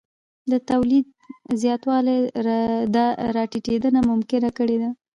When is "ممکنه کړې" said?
4.09-4.77